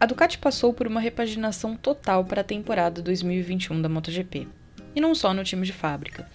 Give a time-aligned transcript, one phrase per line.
[0.00, 4.48] a Ducati passou por uma repaginação total para a temporada 2021 da MotoGP.
[4.96, 6.26] E não só no time de fábrica.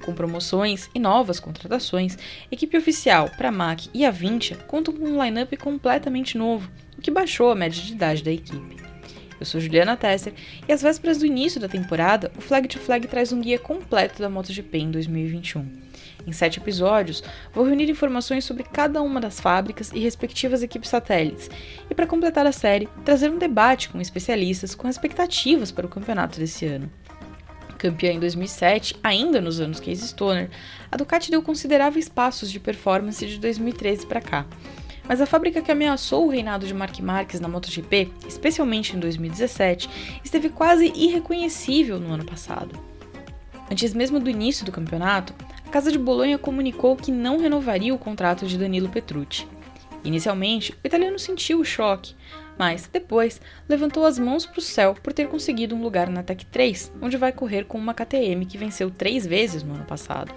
[0.00, 2.16] Com promoções e novas contratações,
[2.52, 7.50] equipe oficial, Pramac e a Vintia contam com um line-up completamente novo, o que baixou
[7.50, 8.76] a média de idade da equipe.
[9.40, 10.32] Eu sou Juliana Tesser
[10.68, 14.22] e às vésperas do início da temporada, o Flag to Flag traz um guia completo
[14.22, 15.89] da MotoGP em 2021.
[16.26, 21.50] Em sete episódios, vou reunir informações sobre cada uma das fábricas e respectivas equipes satélites,
[21.88, 26.38] e para completar a série, trazer um debate com especialistas com expectativas para o campeonato
[26.38, 26.90] desse ano.
[27.78, 30.50] Campeã em 2007, ainda nos anos Case Stoner,
[30.92, 34.46] a Ducati deu consideráveis passos de performance de 2013 para cá.
[35.08, 39.88] Mas a fábrica que ameaçou o reinado de Mark Marques na MotoGP, especialmente em 2017,
[40.22, 42.78] esteve quase irreconhecível no ano passado.
[43.70, 45.32] Antes mesmo do início do campeonato,
[45.70, 49.46] a Casa de Bolonha comunicou que não renovaria o contrato de Danilo Petrucci.
[50.02, 52.12] Inicialmente, o italiano sentiu o choque,
[52.58, 56.44] mas depois levantou as mãos para o céu por ter conseguido um lugar na Tech
[56.46, 60.34] 3, onde vai correr com uma KTM que venceu três vezes no ano passado.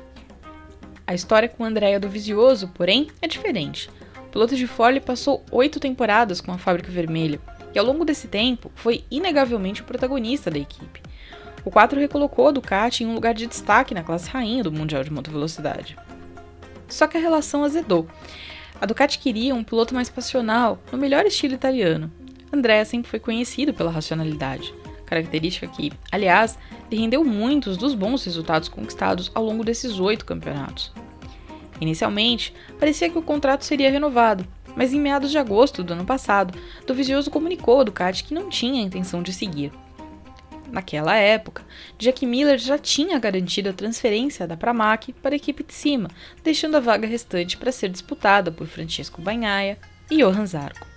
[1.07, 3.89] A história com Andrea do Vizioso, porém, é diferente.
[4.27, 7.41] O piloto de Fole passou oito temporadas com a Fábrica Vermelha
[7.73, 11.01] e ao longo desse tempo foi inegavelmente o protagonista da equipe.
[11.65, 15.03] O 4 recolocou a Ducati em um lugar de destaque na classe rainha do Mundial
[15.03, 15.95] de Motovelocidade.
[16.89, 18.07] Só que a relação azedou.
[18.81, 22.11] A Ducati queria um piloto mais passional, no melhor estilo italiano.
[22.51, 24.73] Andrea sempre foi conhecido pela racionalidade,
[25.05, 26.59] característica que, aliás,
[26.91, 30.91] lhe rendeu muitos dos bons resultados conquistados ao longo desses oito campeonatos.
[31.79, 36.57] Inicialmente, parecia que o contrato seria renovado, mas em meados de agosto do ano passado,
[36.85, 39.71] Dovizioso comunicou a Ducati que não tinha a intenção de seguir.
[40.73, 41.63] Naquela época,
[41.99, 46.09] Jack Miller já tinha garantido a transferência da Pramac para a equipe de cima,
[46.43, 49.77] deixando a vaga restante para ser disputada por Francesco Bagnaia
[50.09, 50.87] e Johan Zarco.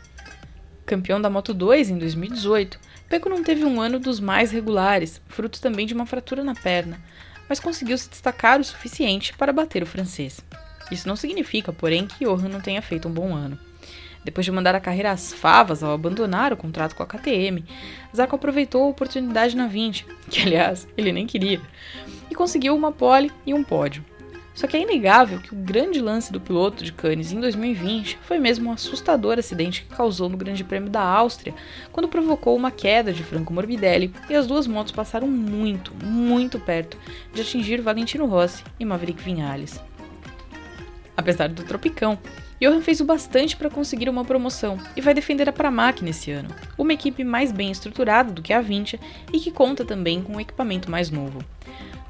[0.87, 5.61] Campeão da Moto 2 em 2018, Pecco não teve um ano dos mais regulares, fruto
[5.61, 6.99] também de uma fratura na perna,
[7.47, 10.41] mas conseguiu se destacar o suficiente para bater o francês.
[10.91, 13.59] Isso não significa, porém, que Johan não tenha feito um bom ano.
[14.27, 17.65] Depois de mandar a carreira às favas ao abandonar o contrato com a KTM,
[18.15, 21.61] Zarco aproveitou a oportunidade na 20, que aliás ele nem queria,
[22.29, 24.05] e conseguiu uma pole e um pódio.
[24.53, 28.41] Só que é inegável que o grande lance do piloto de Cannes em 2020 foi
[28.41, 31.55] mesmo um assustador acidente que causou no Grande Prêmio da Áustria,
[31.93, 36.99] quando provocou uma queda de Franco Morbidelli e as duas motos passaram muito, muito perto
[37.33, 39.81] de atingir Valentino Rossi e Maverick Vinales.
[41.17, 42.19] Apesar do tropicão,
[42.61, 46.49] Johan fez o bastante para conseguir uma promoção e vai defender a Pramac nesse ano,
[46.77, 49.01] uma equipe mais bem estruturada do que a Vintia
[49.33, 51.43] e que conta também com um equipamento mais novo.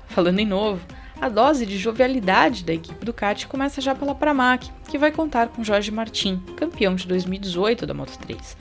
[0.08, 0.84] Falando em novo,
[1.20, 5.64] a dose de jovialidade da equipe Ducati começa já pela Pramac, que vai contar com
[5.64, 8.56] Jorge Martin, campeão de 2018 da Moto3.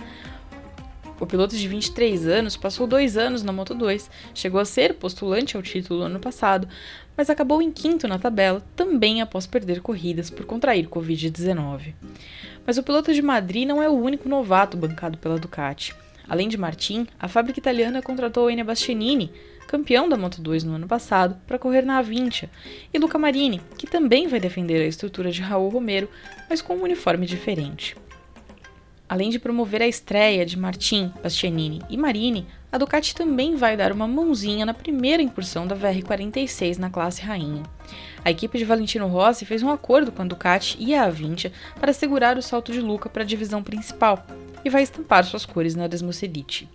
[1.18, 5.56] O piloto de 23 anos passou dois anos na Moto 2, chegou a ser postulante
[5.56, 6.68] ao título ano passado,
[7.16, 11.94] mas acabou em quinto na tabela, também após perder corridas por contrair Covid-19.
[12.68, 15.96] Mas o piloto de Madrid não é o único novato bancado pela Ducati.
[16.28, 19.32] Além de Martin, a fábrica italiana contratou Enea Bastianini,
[19.68, 22.50] campeão da Moto2 no ano passado, para correr na Avintia,
[22.94, 26.10] e Luca Marini, que também vai defender a estrutura de Raul Romero,
[26.50, 27.96] mas com um uniforme diferente.
[29.08, 33.92] Além de promover a estreia de Martin, Bastianini e Marini, a Ducati também vai dar
[33.92, 37.64] uma mãozinha na primeira incursão da VR46 na classe rainha.
[38.24, 41.94] A equipe de Valentino Rossi fez um acordo com a Ducati e a Avintia para
[41.94, 44.26] segurar o salto de Luca para a divisão principal
[44.64, 46.68] e vai estampar suas cores na Desmocelite.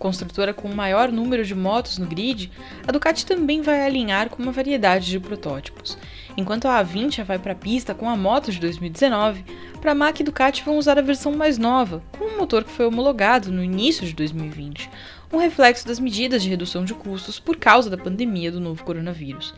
[0.00, 2.50] Construtora com o maior número de motos no grid,
[2.88, 5.98] a Ducati também vai alinhar com uma variedade de protótipos.
[6.38, 9.44] Enquanto a A20 vai para a pista com a moto de 2019,
[9.78, 12.70] para a Mac e Ducati vão usar a versão mais nova, com um motor que
[12.70, 14.88] foi homologado no início de 2020,
[15.30, 19.52] um reflexo das medidas de redução de custos por causa da pandemia do novo coronavírus.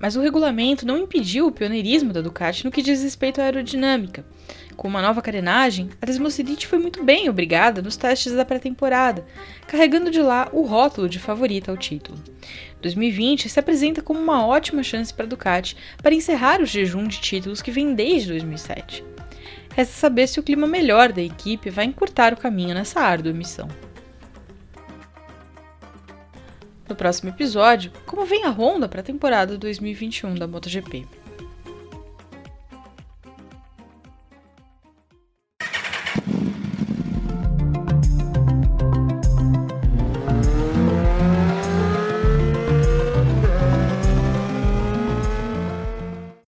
[0.00, 4.24] Mas o regulamento não impediu o pioneirismo da Ducati no que diz respeito à aerodinâmica.
[4.80, 9.26] Com uma nova carenagem, a Desmocidite foi muito bem obrigada nos testes da pré-temporada,
[9.66, 12.18] carregando de lá o rótulo de favorita ao título.
[12.80, 17.20] 2020 se apresenta como uma ótima chance para a Ducati para encerrar o jejum de
[17.20, 19.04] títulos que vem desde 2007.
[19.76, 23.68] Resta saber se o clima melhor da equipe vai encurtar o caminho nessa árdua missão.
[26.88, 31.19] No próximo episódio, como vem a Honda para a temporada 2021 da MotoGP.